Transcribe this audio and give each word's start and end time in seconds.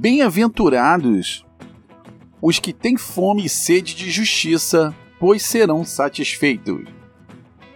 Bem-aventurados 0.00 1.44
os 2.40 2.58
que 2.58 2.72
têm 2.72 2.96
fome 2.96 3.44
e 3.44 3.50
sede 3.50 3.94
de 3.94 4.10
justiça, 4.10 4.96
pois 5.18 5.42
serão 5.42 5.84
satisfeitos. 5.84 6.86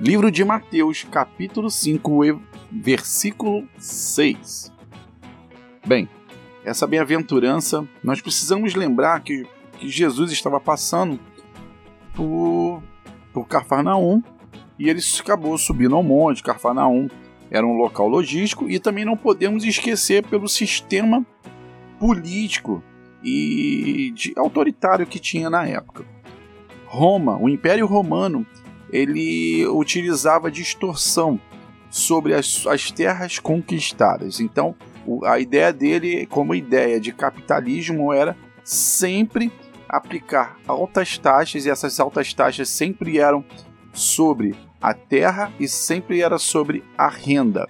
Livro 0.00 0.30
de 0.30 0.42
Mateus, 0.42 1.04
capítulo 1.04 1.68
5, 1.68 2.40
versículo 2.72 3.68
6. 3.76 4.72
Bem, 5.86 6.08
essa 6.64 6.86
bem-aventurança, 6.86 7.86
nós 8.02 8.22
precisamos 8.22 8.74
lembrar 8.74 9.20
que, 9.20 9.46
que 9.78 9.90
Jesus 9.90 10.32
estava 10.32 10.58
passando 10.58 11.20
por, 12.14 12.82
por 13.34 13.46
Cafarnaum 13.46 14.22
e 14.78 14.88
ele 14.88 15.00
acabou 15.20 15.58
subindo 15.58 15.94
ao 15.94 16.02
monte. 16.02 16.42
Cafarnaum 16.42 17.06
era 17.50 17.66
um 17.66 17.76
local 17.76 18.08
logístico 18.08 18.66
e 18.66 18.78
também 18.78 19.04
não 19.04 19.14
podemos 19.14 19.62
esquecer 19.62 20.24
pelo 20.24 20.48
sistema 20.48 21.22
político 22.04 22.84
e 23.24 24.12
autoritário 24.36 25.06
que 25.06 25.18
tinha 25.18 25.48
na 25.48 25.66
época. 25.66 26.04
Roma, 26.84 27.38
o 27.40 27.48
Império 27.48 27.86
Romano, 27.86 28.46
ele 28.92 29.66
utilizava 29.68 30.50
distorção 30.50 31.40
sobre 31.88 32.34
as, 32.34 32.66
as 32.66 32.90
terras 32.90 33.38
conquistadas. 33.38 34.38
Então, 34.38 34.74
a 35.24 35.38
ideia 35.38 35.72
dele, 35.72 36.26
como 36.26 36.54
ideia 36.54 37.00
de 37.00 37.10
capitalismo, 37.10 38.12
era 38.12 38.36
sempre 38.62 39.50
aplicar 39.88 40.58
altas 40.68 41.16
taxas, 41.16 41.64
e 41.64 41.70
essas 41.70 41.98
altas 41.98 42.34
taxas 42.34 42.68
sempre 42.68 43.18
eram 43.18 43.42
sobre 43.94 44.54
a 44.78 44.92
terra 44.92 45.50
e 45.58 45.66
sempre 45.66 46.20
era 46.20 46.36
sobre 46.36 46.84
a 46.98 47.08
renda. 47.08 47.66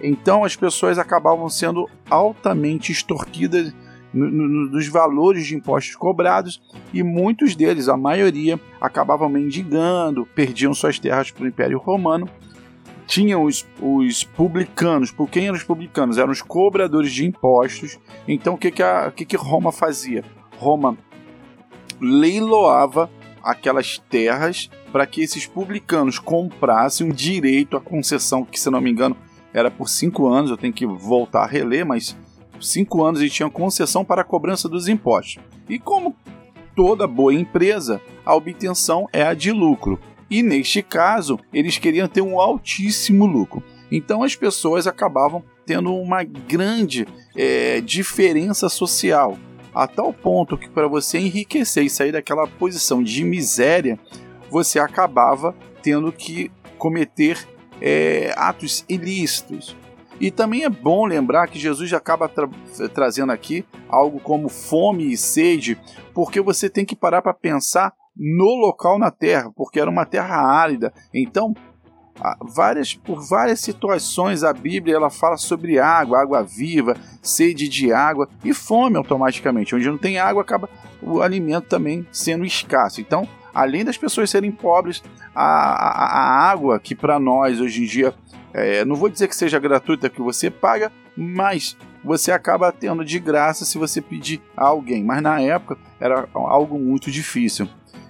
Então 0.00 0.44
as 0.44 0.54
pessoas 0.54 0.98
acabavam 0.98 1.48
sendo 1.48 1.88
altamente 2.10 2.92
extorquidas 2.92 3.72
no, 4.12 4.30
no, 4.30 4.70
dos 4.70 4.88
valores 4.88 5.46
de 5.46 5.54
impostos 5.54 5.94
cobrados 5.94 6.60
e 6.92 7.02
muitos 7.02 7.54
deles, 7.54 7.88
a 7.88 7.96
maioria, 7.96 8.58
acabavam 8.80 9.28
mendigando, 9.28 10.26
perdiam 10.34 10.72
suas 10.72 10.98
terras 10.98 11.30
para 11.30 11.44
o 11.44 11.48
Império 11.48 11.78
Romano. 11.78 12.28
Tinham 13.06 13.44
os, 13.44 13.64
os 13.80 14.24
publicanos, 14.24 15.12
por 15.12 15.28
quem 15.28 15.44
eram 15.44 15.56
os 15.56 15.62
publicanos? 15.62 16.18
Eram 16.18 16.32
os 16.32 16.42
cobradores 16.42 17.12
de 17.12 17.24
impostos. 17.24 17.98
Então 18.26 18.54
o 18.54 18.58
que, 18.58 18.70
que, 18.70 18.82
a, 18.82 19.12
que, 19.14 19.24
que 19.24 19.36
Roma 19.36 19.70
fazia? 19.70 20.24
Roma 20.58 20.96
leiloava 22.00 23.08
aquelas 23.42 23.98
terras 24.10 24.68
para 24.90 25.06
que 25.06 25.22
esses 25.22 25.46
publicanos 25.46 26.18
comprassem 26.18 27.06
um 27.06 27.12
direito 27.12 27.76
à 27.76 27.80
concessão, 27.80 28.44
que 28.44 28.58
se 28.58 28.70
não 28.70 28.80
me 28.80 28.90
engano 28.90 29.16
era 29.56 29.70
por 29.70 29.88
cinco 29.88 30.28
anos, 30.28 30.50
eu 30.50 30.56
tenho 30.58 30.72
que 30.72 30.84
voltar 30.84 31.44
a 31.44 31.46
reler, 31.46 31.86
mas 31.86 32.14
cinco 32.60 33.02
anos 33.02 33.22
e 33.22 33.30
tinham 33.30 33.48
concessão 33.48 34.04
para 34.04 34.20
a 34.20 34.24
cobrança 34.24 34.68
dos 34.68 34.86
impostos. 34.86 35.42
E 35.66 35.78
como 35.78 36.14
toda 36.74 37.06
boa 37.06 37.32
empresa, 37.32 37.98
a 38.24 38.34
obtenção 38.34 39.08
é 39.14 39.22
a 39.22 39.32
de 39.32 39.50
lucro. 39.50 39.98
E 40.28 40.42
neste 40.42 40.82
caso, 40.82 41.40
eles 41.54 41.78
queriam 41.78 42.06
ter 42.06 42.20
um 42.20 42.38
altíssimo 42.38 43.24
lucro. 43.24 43.62
Então 43.90 44.22
as 44.22 44.36
pessoas 44.36 44.86
acabavam 44.86 45.42
tendo 45.64 45.94
uma 45.94 46.22
grande 46.22 47.08
é, 47.34 47.80
diferença 47.80 48.68
social, 48.68 49.38
a 49.74 49.86
tal 49.86 50.12
ponto 50.12 50.58
que 50.58 50.68
para 50.68 50.86
você 50.86 51.18
enriquecer 51.18 51.84
e 51.84 51.90
sair 51.90 52.12
daquela 52.12 52.46
posição 52.46 53.02
de 53.02 53.24
miséria, 53.24 53.98
você 54.50 54.78
acabava 54.78 55.56
tendo 55.82 56.12
que 56.12 56.50
cometer 56.76 57.55
é, 57.80 58.32
atos 58.36 58.84
ilícitos. 58.88 59.76
E 60.18 60.30
também 60.30 60.64
é 60.64 60.70
bom 60.70 61.04
lembrar 61.04 61.46
que 61.46 61.58
Jesus 61.58 61.92
acaba 61.92 62.28
tra 62.28 62.48
trazendo 62.94 63.32
aqui 63.32 63.64
algo 63.88 64.18
como 64.18 64.48
fome 64.48 65.12
e 65.12 65.16
sede, 65.16 65.78
porque 66.14 66.40
você 66.40 66.70
tem 66.70 66.84
que 66.86 66.96
parar 66.96 67.20
para 67.20 67.34
pensar 67.34 67.92
no 68.16 68.54
local 68.54 68.98
na 68.98 69.10
terra, 69.10 69.52
porque 69.54 69.78
era 69.78 69.90
uma 69.90 70.06
terra 70.06 70.36
árida. 70.36 70.92
Então, 71.12 71.54
várias 72.40 72.94
por 72.94 73.20
várias 73.26 73.60
situações 73.60 74.42
a 74.42 74.52
Bíblia 74.52 74.96
ela 74.96 75.10
fala 75.10 75.36
sobre 75.36 75.78
água, 75.78 76.20
água 76.20 76.42
viva, 76.42 76.96
sede 77.22 77.68
de 77.68 77.92
água 77.92 78.28
e 78.42 78.54
fome 78.54 78.96
automaticamente. 78.96 79.74
Onde 79.74 79.90
não 79.90 79.98
tem 79.98 80.18
água 80.18 80.42
acaba 80.42 80.68
o 81.02 81.20
alimento 81.20 81.68
também 81.68 82.06
sendo 82.10 82.44
escasso. 82.44 83.00
Então, 83.00 83.28
além 83.56 83.84
das 83.84 83.96
pessoas 83.96 84.28
serem 84.28 84.52
pobres, 84.52 85.02
a, 85.34 85.42
a, 85.42 86.20
a 86.20 86.50
água 86.50 86.78
que 86.78 86.94
para 86.94 87.18
nós 87.18 87.58
hoje 87.58 87.82
em 87.82 87.86
dia 87.86 88.14
é, 88.52 88.84
não 88.84 88.94
vou 88.94 89.08
dizer 89.08 89.28
que 89.28 89.36
seja 89.36 89.58
gratuita, 89.58 90.10
que 90.10 90.20
você 90.20 90.50
paga, 90.50 90.92
mas 91.16 91.76
você 92.04 92.30
acaba 92.32 92.70
tendo 92.70 93.04
de 93.04 93.18
graça 93.18 93.64
se 93.64 93.78
você 93.78 94.00
pedir 94.00 94.42
a 94.56 94.66
alguém. 94.66 95.02
Mas 95.02 95.22
na 95.22 95.40
época 95.40 95.78
era 95.98 96.28
algo 96.34 96.78
muito 96.78 97.10
difícil. 97.10 97.66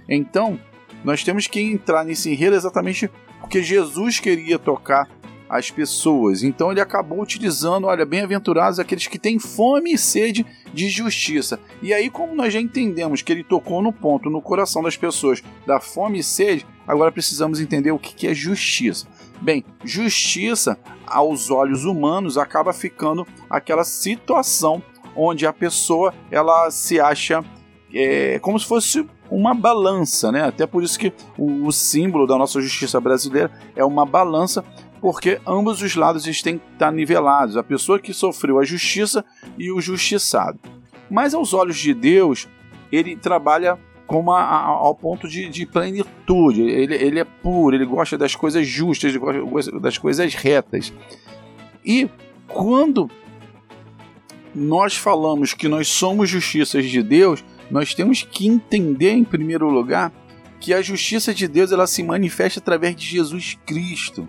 Então, 0.09 0.59
nós 1.05 1.23
temos 1.23 1.47
que 1.47 1.61
entrar 1.61 2.05
nesse 2.05 2.31
enredo 2.31 2.57
exatamente 2.57 3.11
porque 3.41 3.63
Jesus 3.63 4.19
queria 4.19 4.59
tocar 4.59 5.09
as 5.49 5.71
pessoas. 5.71 6.43
Então 6.43 6.71
ele 6.71 6.81
acabou 6.81 7.21
utilizando, 7.21 7.87
olha, 7.87 8.05
bem-aventurados 8.05 8.79
aqueles 8.79 9.07
que 9.07 9.19
têm 9.19 9.39
fome 9.39 9.93
e 9.93 9.99
sede 9.99 10.45
de 10.73 10.89
justiça. 10.89 11.59
E 11.83 11.93
aí, 11.93 12.11
como 12.11 12.35
nós 12.35 12.53
já 12.53 12.61
entendemos 12.61 13.23
que 13.23 13.33
ele 13.33 13.45
tocou 13.45 13.83
no 13.83 13.93
ponto, 13.93 14.31
no 14.31 14.43
coração 14.43 14.83
das 14.83 14.97
pessoas, 14.97 15.43
da 15.67 15.81
fome 15.81 16.19
e 16.19 16.23
sede, 16.23 16.67
agora 16.87 17.13
precisamos 17.13 17.61
entender 17.61 17.91
o 17.91 17.99
que 17.99 18.27
é 18.27 18.35
justiça. 18.35 19.07
Bem, 19.41 19.65
justiça 19.85 20.79
aos 21.07 21.51
olhos 21.51 21.85
humanos 21.85 22.39
acaba 22.39 22.73
ficando 22.73 23.27
aquela 23.51 23.85
situação 23.85 24.83
onde 25.15 25.47
a 25.47 25.53
pessoa 25.53 26.15
ela 26.31 26.71
se 26.71 27.01
acha 27.01 27.45
é, 27.93 28.39
como 28.41 28.59
se 28.59 28.67
fosse 28.67 29.07
uma 29.31 29.55
balança, 29.55 30.31
né? 30.31 30.45
Até 30.45 30.67
por 30.67 30.83
isso 30.83 30.99
que 30.99 31.13
o, 31.37 31.67
o, 31.67 31.73
símbolo 31.73 32.27
da 32.27 32.37
nossa 32.37 32.61
justiça 32.61 33.01
brasileira 33.01 33.51
é 33.75 33.85
uma 33.85 34.05
balança, 34.07 34.65
porque 35.07 35.41
ambos 35.47 35.83
os 35.83 35.95
lados 35.95 36.25
têm 36.43 36.59
que 36.59 36.65
estar 36.73 36.91
nivelados, 36.91 37.57
a 37.57 37.63
pessoa 37.63 37.97
que 37.97 38.13
sofreu 38.13 38.59
a 38.59 38.65
justiça 38.65 39.25
e 39.57 39.71
o 39.71 39.81
justiçado. 39.81 40.59
Mas 41.09 41.33
aos 41.33 41.55
olhos 41.55 41.79
de 41.79 41.95
Deus, 41.95 42.49
ele 42.91 43.15
trabalha 43.15 43.79
como 44.05 44.33
a, 44.33 44.43
a, 44.43 44.65
ao 44.65 44.97
ponto 44.97 45.29
de, 45.29 45.49
de 45.49 45.65
plenitude. 45.65 46.61
Ele, 46.63 46.97
ele 46.97 47.21
é 47.21 47.25
puro, 47.25 47.77
ele 47.77 47.87
gosta 47.87 48.19
das 48.19 48.35
coisas 48.35 48.67
justas, 48.67 49.15
ele 49.15 49.21
gosta 49.21 49.79
das 49.79 49.97
coisas 49.97 50.35
retas. 50.35 50.93
E 51.85 52.11
quando 52.49 53.09
nós 54.53 54.97
falamos 54.97 55.55
que 55.55 55.69
nós 55.69 55.87
somos 55.87 56.29
justiças 56.29 56.85
de 56.85 57.01
Deus, 57.01 57.45
nós 57.71 57.95
temos 57.95 58.25
que 58.25 58.49
entender, 58.49 59.13
em 59.13 59.23
primeiro 59.23 59.71
lugar, 59.71 60.13
que 60.59 60.75
a 60.75 60.83
justiça 60.83 61.33
de 61.33 61.47
Deus 61.47 61.71
ela 61.71 61.87
se 61.87 62.03
manifesta 62.03 62.59
através 62.59 62.97
de 62.97 63.07
Jesus 63.07 63.57
Cristo 63.65 64.29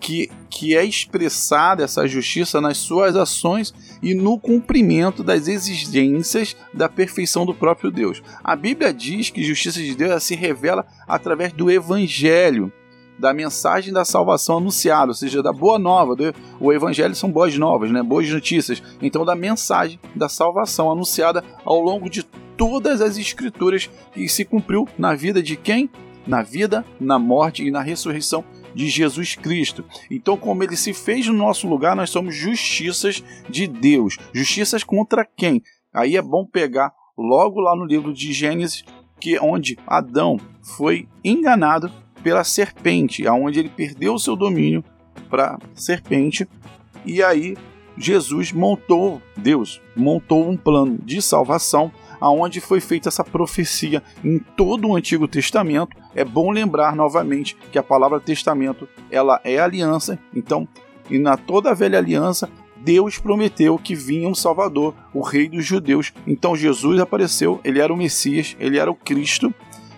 que, 0.00 0.30
que 0.48 0.74
é 0.74 0.84
expressada 0.84 1.84
essa 1.84 2.08
justiça 2.08 2.60
nas 2.60 2.78
suas 2.78 3.14
ações 3.14 3.74
e 4.02 4.14
no 4.14 4.38
cumprimento 4.38 5.22
das 5.22 5.46
exigências 5.46 6.56
da 6.72 6.88
perfeição 6.88 7.44
do 7.44 7.54
próprio 7.54 7.90
Deus. 7.90 8.22
A 8.42 8.56
Bíblia 8.56 8.92
diz 8.92 9.30
que 9.30 9.42
a 9.42 9.44
justiça 9.44 9.80
de 9.80 9.94
Deus 9.94 10.24
se 10.24 10.34
revela 10.34 10.86
através 11.06 11.52
do 11.52 11.70
Evangelho, 11.70 12.72
da 13.18 13.34
mensagem 13.34 13.92
da 13.92 14.04
salvação 14.04 14.56
anunciada, 14.56 15.08
ou 15.08 15.14
seja, 15.14 15.42
da 15.42 15.52
boa 15.52 15.78
nova. 15.78 16.16
O 16.58 16.72
Evangelho 16.72 17.14
são 17.14 17.30
boas 17.30 17.56
novas, 17.58 17.90
né? 17.90 18.02
boas 18.02 18.28
notícias. 18.30 18.82
Então, 19.02 19.26
da 19.26 19.36
mensagem 19.36 20.00
da 20.16 20.28
salvação 20.28 20.90
anunciada 20.90 21.44
ao 21.62 21.78
longo 21.80 22.08
de 22.08 22.22
todas 22.56 23.02
as 23.02 23.18
Escrituras 23.18 23.90
que 24.14 24.26
se 24.26 24.44
cumpriu 24.46 24.88
na 24.98 25.14
vida 25.14 25.42
de 25.42 25.56
quem? 25.56 25.90
Na 26.26 26.42
vida, 26.42 26.84
na 26.98 27.18
morte 27.18 27.66
e 27.66 27.70
na 27.70 27.82
ressurreição 27.82 28.42
de 28.74 28.88
Jesus 28.88 29.34
Cristo. 29.34 29.84
Então, 30.10 30.36
como 30.36 30.62
ele 30.62 30.76
se 30.76 30.92
fez 30.92 31.26
no 31.26 31.34
nosso 31.34 31.68
lugar, 31.68 31.96
nós 31.96 32.10
somos 32.10 32.34
justiças 32.34 33.22
de 33.48 33.66
Deus. 33.66 34.16
Justiças 34.32 34.84
contra 34.84 35.24
quem? 35.24 35.62
Aí 35.92 36.16
é 36.16 36.22
bom 36.22 36.44
pegar 36.44 36.92
logo 37.16 37.60
lá 37.60 37.76
no 37.76 37.84
livro 37.84 38.12
de 38.12 38.32
Gênesis, 38.32 38.84
que 39.20 39.36
é 39.36 39.42
onde 39.42 39.78
Adão 39.86 40.38
foi 40.62 41.08
enganado 41.22 41.90
pela 42.22 42.44
serpente, 42.44 43.26
aonde 43.26 43.58
ele 43.58 43.68
perdeu 43.68 44.14
o 44.14 44.18
seu 44.18 44.36
domínio 44.36 44.84
para 45.28 45.58
serpente, 45.74 46.46
e 47.04 47.22
aí 47.22 47.56
Jesus 47.96 48.52
montou, 48.52 49.20
Deus 49.36 49.80
montou 49.96 50.48
um 50.48 50.56
plano 50.56 50.98
de 51.04 51.20
salvação 51.20 51.92
aonde 52.20 52.60
foi 52.60 52.80
feita 52.80 53.08
essa 53.08 53.24
profecia 53.24 54.02
em 54.22 54.38
todo 54.38 54.88
o 54.88 54.96
Antigo 54.96 55.26
Testamento. 55.26 55.96
É 56.14 56.24
bom 56.24 56.50
lembrar 56.50 56.94
novamente 56.94 57.56
que 57.70 57.78
a 57.78 57.82
palavra 57.82 58.20
testamento, 58.20 58.88
ela 59.10 59.40
é 59.44 59.58
aliança, 59.58 60.18
então, 60.34 60.66
e 61.08 61.18
na 61.18 61.36
toda 61.36 61.70
a 61.70 61.74
velha 61.74 61.98
aliança, 61.98 62.48
Deus 62.76 63.18
prometeu 63.18 63.78
que 63.78 63.94
vinha 63.94 64.28
um 64.28 64.34
Salvador, 64.34 64.94
o 65.12 65.20
Rei 65.20 65.48
dos 65.48 65.64
Judeus. 65.64 66.12
Então 66.26 66.56
Jesus 66.56 66.98
apareceu, 66.98 67.60
ele 67.62 67.78
era 67.78 67.92
o 67.92 67.96
Messias, 67.96 68.56
ele 68.58 68.78
era 68.78 68.90
o 68.90 68.94
Cristo, 68.94 69.54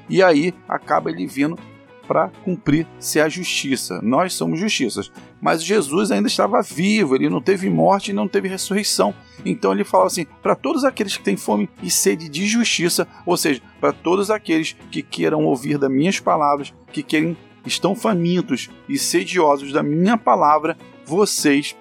e 0.08 0.22
aí 0.22 0.52
acaba 0.68 1.10
ele 1.10 1.26
vindo 1.26 1.58
para 2.06 2.28
cumprir-se 2.44 3.20
a 3.20 3.28
justiça. 3.28 4.00
Nós 4.02 4.34
somos 4.34 4.58
justiças. 4.58 5.10
Mas 5.40 5.64
Jesus 5.64 6.10
ainda 6.10 6.28
estava 6.28 6.62
vivo, 6.62 7.14
ele 7.14 7.28
não 7.28 7.40
teve 7.40 7.68
morte 7.68 8.10
e 8.10 8.14
não 8.14 8.28
teve 8.28 8.48
ressurreição. 8.48 9.14
Então 9.44 9.72
ele 9.72 9.84
fala 9.84 10.06
assim: 10.06 10.26
para 10.42 10.54
todos 10.54 10.84
aqueles 10.84 11.16
que 11.16 11.24
têm 11.24 11.36
fome 11.36 11.68
e 11.82 11.90
sede 11.90 12.28
de 12.28 12.46
justiça, 12.46 13.06
ou 13.26 13.36
seja, 13.36 13.60
para 13.80 13.92
todos 13.92 14.30
aqueles 14.30 14.76
que 14.90 15.02
queiram 15.02 15.44
ouvir 15.44 15.78
das 15.78 15.90
minhas 15.90 16.20
palavras, 16.20 16.72
que 16.92 17.02
querem 17.02 17.36
estão 17.64 17.94
famintos 17.94 18.70
e 18.88 18.98
sediosos 18.98 19.72
da 19.72 19.82
minha 19.82 20.16
palavra, 20.16 20.76
vocês 21.04 21.76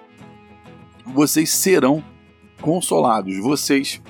vocês 1.04 1.50
serão 1.50 2.02
consolados, 2.60 3.36
vocês 3.38 4.00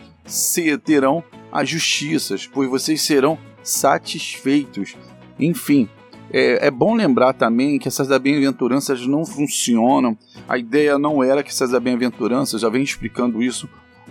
terão 0.85 1.25
as 1.50 1.69
justiças, 1.69 2.47
pois 2.47 2.69
vocês 2.69 3.00
serão 3.03 3.38
satisfeitos. 3.62 4.94
Enfim, 5.38 5.88
é, 6.32 6.67
é, 6.67 6.70
bom 6.70 6.94
lembrar 6.94 7.34
também 7.34 7.79
que 7.79 7.87
essas 7.87 8.08
bem-aventuranças 8.19 9.06
não 9.06 9.25
funcionam. 9.26 10.17
A 10.49 10.56
ideia 10.56 10.99
não 10.99 11.23
era 11.23 11.43
que 11.43 11.50
essas 11.50 11.79
bem-aventuranças, 11.79 12.62
já 12.62 12.69
venho 12.69 12.84
explicando 12.84 13.43
isso, 13.43 13.69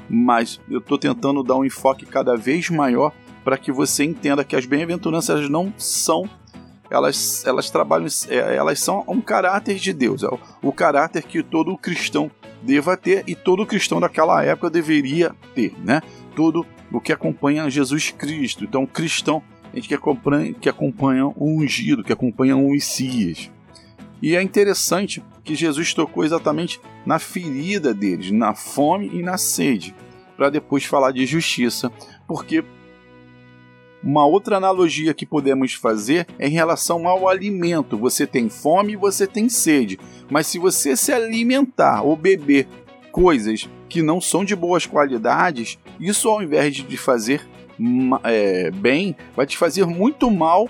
mas 0.08 0.60
eu 0.70 0.80
estou 0.80 0.98
tentando 0.98 1.42
dar 1.42 1.56
um 1.56 1.66
enfoque 1.66 2.06
cada 2.06 2.36
vez 2.36 2.70
maior 2.70 3.12
para 3.44 3.58
que 3.58 3.72
você 3.72 4.04
entenda 4.04 4.44
que 4.44 4.56
as 4.56 4.66
bem-aventuranças 4.66 5.50
não 5.50 5.74
são 5.78 6.30
elas, 6.92 7.44
elas 7.46 7.70
trabalham, 7.70 8.08
é, 8.28 8.56
elas 8.56 8.80
são 8.80 9.04
um 9.08 9.22
caráter 9.22 9.78
de 9.78 9.94
Deus, 9.94 10.24
é 10.24 10.28
o, 10.28 10.38
o 10.62 10.74
caráter 10.74 11.24
que 11.24 11.42
todo 11.42 11.78
cristão 11.78 12.30
deva 12.62 12.98
ter 12.98 13.24
e 13.26 13.34
todo 13.34 13.66
cristão 13.66 14.00
daquela 14.00 14.44
época 14.44 14.70
deveria 14.70 15.34
ter, 15.56 15.74
né? 15.84 16.02
Tudo 16.36 16.66
o 16.92 17.00
que 17.00 17.14
acompanha 17.14 17.70
Jesus 17.70 18.12
Cristo. 18.12 18.66
Então, 18.66 18.86
cristão, 18.86 19.42
a 19.51 19.51
gente 19.74 19.88
que 19.88 19.94
acompanha, 19.94 20.54
que 20.54 20.70
acompanha 20.70 21.28
o 21.28 21.58
ungido, 21.58 22.04
que 22.04 22.14
acompanha 22.14 22.58
o 22.58 22.72
Messias. 22.72 23.50
E 24.22 24.36
é 24.36 24.42
interessante 24.42 25.24
que 25.44 25.56
Jesus 25.56 25.94
tocou 25.94 26.24
exatamente 26.24 26.80
na 27.06 27.18
ferida 27.18 27.94
deles, 27.94 28.32
na 28.32 28.54
fome 28.54 29.10
e 29.14 29.24
na 29.24 29.38
sede, 29.38 29.96
para 30.38 30.50
depois 30.50 30.86
falar 30.86 31.12
de 31.12 31.26
justiça, 31.26 31.92
porque 32.28 32.64
uma 34.04 34.26
outra 34.26 34.58
analogia 34.58 35.14
que 35.14 35.26
podemos 35.26 35.74
fazer 35.74 36.28
é 36.40 36.48
em 36.48 36.52
relação 36.52 37.08
ao 37.08 37.28
alimento. 37.28 37.98
Você 37.98 38.26
tem 38.26 38.50
fome 38.50 38.94
e 38.94 38.98
você 38.98 39.28
tem 39.28 39.48
sede, 39.48 40.00
mas 40.30 40.48
se 40.48 40.58
você 40.58 40.96
se 40.96 41.12
alimentar 41.12 42.02
ou 42.02 42.16
beber 42.16 42.68
coisas 43.12 43.70
que 43.88 44.02
não 44.02 44.22
são 44.22 44.44
de 44.44 44.56
boas 44.56 44.86
qualidades, 44.86 45.78
isso 46.00 46.30
ao 46.30 46.42
invés 46.42 46.76
de 46.76 46.98
fazer 46.98 47.48
é, 48.24 48.72
bem, 48.72 49.16
vai 49.36 49.46
te 49.46 49.58
fazer 49.58 49.86
muito 49.86 50.30
mal 50.30 50.68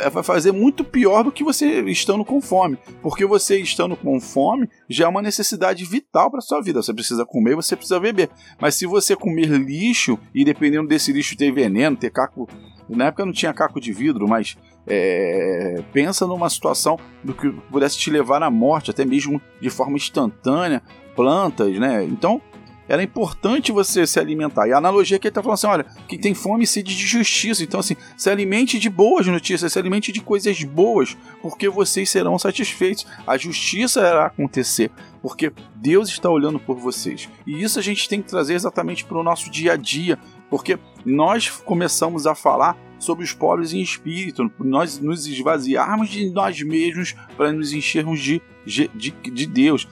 é, 0.00 0.10
vai 0.10 0.22
fazer 0.22 0.52
muito 0.52 0.82
pior 0.82 1.22
do 1.22 1.32
que 1.32 1.44
você 1.44 1.82
estando 1.82 2.24
com 2.24 2.40
fome. 2.40 2.78
Porque 3.00 3.24
você 3.24 3.60
estando 3.60 3.96
com 3.96 4.20
fome 4.20 4.68
já 4.88 5.04
é 5.04 5.08
uma 5.08 5.22
necessidade 5.22 5.84
vital 5.84 6.30
para 6.30 6.40
sua 6.40 6.60
vida. 6.60 6.82
Você 6.82 6.92
precisa 6.92 7.24
comer, 7.24 7.54
você 7.54 7.76
precisa 7.76 8.00
beber. 8.00 8.30
Mas 8.60 8.74
se 8.74 8.86
você 8.86 9.14
comer 9.14 9.48
lixo, 9.50 10.18
e 10.34 10.44
dependendo 10.44 10.88
desse 10.88 11.12
lixo 11.12 11.36
ter 11.36 11.52
veneno, 11.52 11.96
ter 11.96 12.10
caco. 12.10 12.48
Na 12.88 13.06
época 13.06 13.24
não 13.24 13.32
tinha 13.32 13.52
caco 13.54 13.80
de 13.80 13.92
vidro, 13.92 14.28
mas 14.28 14.58
é, 14.86 15.82
pensa 15.92 16.26
numa 16.26 16.50
situação 16.50 16.98
do 17.22 17.32
que 17.32 17.50
pudesse 17.70 17.96
te 17.96 18.10
levar 18.10 18.42
à 18.42 18.50
morte, 18.50 18.90
até 18.90 19.06
mesmo 19.06 19.40
de 19.58 19.70
forma 19.70 19.96
instantânea, 19.96 20.82
plantas, 21.16 21.78
né? 21.78 22.04
Então 22.04 22.42
era 22.88 23.02
importante 23.02 23.72
você 23.72 24.06
se 24.06 24.18
alimentar. 24.18 24.68
E 24.68 24.72
a 24.72 24.78
analogia 24.78 25.18
que 25.18 25.26
ele 25.26 25.30
está 25.30 25.42
falando 25.42 25.54
assim: 25.54 25.66
olha, 25.66 25.86
quem 26.08 26.18
tem 26.18 26.34
fome 26.34 26.66
sede 26.66 26.96
de 26.96 27.06
justiça. 27.06 27.62
Então, 27.62 27.80
assim, 27.80 27.96
se 28.16 28.30
alimente 28.30 28.78
de 28.78 28.90
boas 28.90 29.26
notícias, 29.26 29.72
se 29.72 29.78
alimente 29.78 30.12
de 30.12 30.20
coisas 30.20 30.62
boas, 30.64 31.16
porque 31.40 31.68
vocês 31.68 32.10
serão 32.10 32.38
satisfeitos. 32.38 33.06
A 33.26 33.36
justiça 33.36 34.00
irá 34.00 34.26
acontecer, 34.26 34.90
porque 35.22 35.52
Deus 35.74 36.08
está 36.08 36.28
olhando 36.28 36.58
por 36.58 36.76
vocês. 36.76 37.28
E 37.46 37.62
isso 37.62 37.78
a 37.78 37.82
gente 37.82 38.08
tem 38.08 38.20
que 38.20 38.28
trazer 38.28 38.54
exatamente 38.54 39.04
para 39.04 39.18
o 39.18 39.22
nosso 39.22 39.50
dia 39.50 39.72
a 39.72 39.76
dia, 39.76 40.18
porque 40.50 40.78
nós 41.04 41.48
começamos 41.48 42.26
a 42.26 42.34
falar 42.34 42.76
sobre 42.98 43.24
os 43.24 43.32
pobres 43.32 43.72
em 43.72 43.80
espírito, 43.80 44.50
nós 44.58 44.98
nos 44.98 45.26
esvaziarmos 45.26 46.08
de 46.08 46.30
nós 46.30 46.60
mesmos 46.62 47.14
para 47.36 47.52
nos 47.52 47.72
enchermos 47.72 48.20
de, 48.20 48.40
de, 48.64 48.88
de 49.10 49.46
Deus. 49.46 49.86